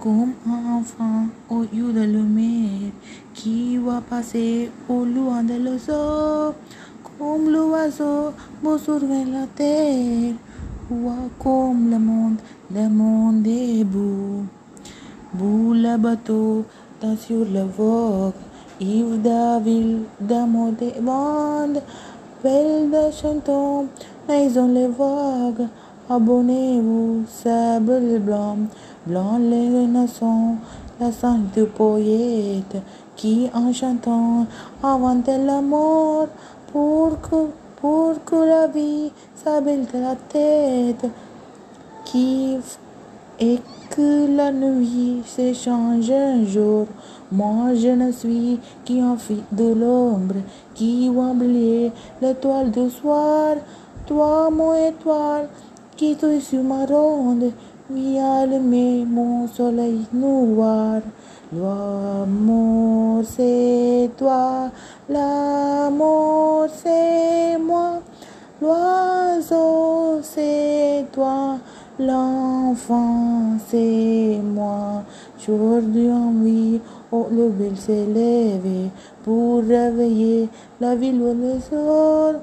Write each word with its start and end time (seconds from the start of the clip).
comme 0.00 0.32
un 0.46 0.78
enfant 0.78 1.26
au 1.50 1.62
lieu 1.62 1.92
de 1.92 2.02
lumière 2.02 2.92
qui 3.34 3.76
va 3.78 4.00
passer 4.00 4.70
au 4.88 5.04
loin 5.04 5.42
de 5.42 5.54
l'oiseau, 5.54 6.54
comme 7.18 7.50
l'oiseau 7.50 8.32
beau 8.62 8.78
sur 8.78 9.00
la 9.00 9.46
terre, 9.56 10.34
ou 10.90 11.10
comme 11.38 11.90
le 11.90 11.98
monde, 11.98 12.38
le 12.72 12.88
monde 12.88 13.46
est 13.46 13.84
beau. 13.84 14.44
Bout 15.34 15.74
le 15.74 15.96
bateau, 15.98 16.64
dans 17.02 17.16
sur 17.16 17.44
le 17.44 17.64
vogue, 17.64 18.32
Yves 18.80 19.20
Daville, 19.20 20.02
d'amour 20.20 20.72
des 20.72 20.94
bandes, 21.00 21.82
belle 22.42 22.90
de 22.90 23.10
chantons, 23.10 23.88
maison 24.28 24.68
les 24.68 24.86
vagues, 24.86 25.66
abonnez-vous, 26.08 27.24
sable 27.26 28.20
blanc 28.20 28.58
les 29.08 29.68
renaissants, 29.68 30.56
la 31.00 31.10
sainte 31.10 31.64
poète, 31.76 32.76
qui 33.16 33.48
en 33.54 33.72
chantant 33.72 34.46
inventait 34.82 35.38
la 35.38 35.62
mort, 35.62 36.28
pour 36.72 37.20
que, 37.20 37.46
pour 37.80 38.22
que 38.24 38.36
la 38.36 38.66
vie 38.66 39.10
s'habille 39.34 39.86
de 39.92 39.98
la 39.98 40.14
tête, 40.14 41.10
qui 42.04 42.58
et 43.40 43.60
que 43.90 44.36
la 44.36 44.52
nuit 44.52 45.22
s'échange 45.24 46.10
un 46.10 46.44
jour. 46.44 46.86
Moi 47.32 47.74
je 47.74 47.88
ne 47.88 48.12
suis 48.12 48.58
qu'un 48.84 49.16
fils 49.16 49.42
de 49.52 49.72
l'ombre 49.72 50.36
qui 50.74 51.08
oublier 51.08 51.92
l'étoile 52.20 52.70
du 52.70 52.90
soir. 52.90 53.56
Toi, 54.06 54.48
mon 54.50 54.74
étoile, 54.74 55.48
qui 55.96 56.14
suis 56.14 56.40
sur 56.40 56.62
ma 56.62 56.86
ronde, 56.86 57.52
viens 57.90 58.42
allumer 58.42 59.04
mon 59.04 59.46
soleil 59.48 60.06
noir. 60.12 61.00
L'amour 61.52 63.24
c'est 63.24 64.10
toi, 64.18 64.70
l'amour 65.08 66.66
c'est 66.82 67.58
moi, 67.58 68.00
l'oiseau 68.60 70.20
c'est 70.22 71.06
toi. 71.12 71.58
L'enfant, 72.00 73.58
c'est 73.68 74.38
moi. 74.40 75.02
Aujourd'hui, 75.48 76.08
envie, 76.12 76.80
oh, 77.10 77.26
le 77.28 77.48
bel 77.48 77.76
s'est 77.76 78.06
levé 78.06 78.88
pour 79.24 79.64
réveiller 79.64 80.48
la 80.80 80.94
ville 80.94 81.20
où 81.20 81.34
le 81.34 81.58
sort. 81.58 82.40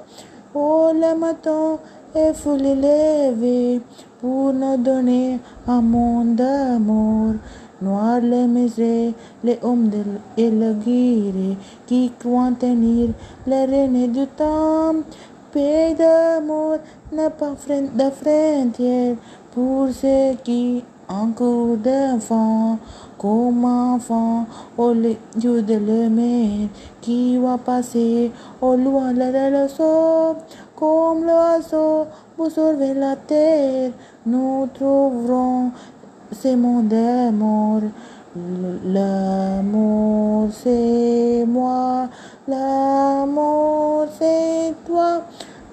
Oh, 0.54 0.90
le 0.92 1.18
matin 1.18 1.78
est 2.16 2.34
faut 2.34 2.56
lever 2.56 3.80
pour 4.20 4.52
nous 4.52 4.76
donner 4.78 5.38
un 5.66 5.82
monde 5.82 6.36
d'amour. 6.36 7.34
Noir 7.82 8.20
les 8.22 8.46
misères, 8.46 9.12
les 9.44 9.58
hommes 9.62 9.90
de, 9.90 10.02
et 10.38 10.50
le 10.50 10.72
guerre 10.72 11.56
qui 11.86 12.10
croient 12.18 12.52
tenir 12.58 13.10
les 13.46 13.66
reines 13.66 14.10
du 14.12 14.26
temps. 14.28 14.94
Paix 15.52 15.94
d'amour 15.94 16.78
n'a 17.12 17.28
pas 17.28 17.52
de 17.68 18.10
frontières 18.10 19.16
pour 19.52 19.88
ceux 19.90 20.36
qui 20.42 20.82
ont 21.08 21.32
cours 21.32 21.76
d'enfant, 21.76 22.78
comme 23.18 23.64
enfant, 23.64 24.46
au 24.76 24.92
lieu 24.92 25.62
de 25.62 25.74
l'aimer, 25.74 26.68
qui 27.00 27.38
va 27.38 27.58
passer 27.58 28.32
au 28.60 28.74
loin 28.74 29.12
de 29.12 29.50
l'oiseau, 29.50 30.36
comme 30.76 31.24
l'oiseau, 31.24 32.06
vous 32.36 32.50
sauver 32.50 32.92
la 32.94 33.16
terre, 33.16 33.90
nous 34.26 34.68
trouverons 34.74 35.70
ces 36.32 36.54
mondes 36.54 36.88
d'amour. 36.88 37.80
L'amour 38.84 40.50
c'est 40.52 41.44
moi, 41.48 42.06
l'amour 42.46 44.06
c'est 44.18 44.74
toi, 44.86 45.22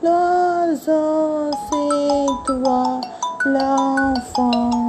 l'oiseau 0.02 1.52
c'est 1.70 2.28
toi. 2.46 3.02
L'enfant, 3.46 4.83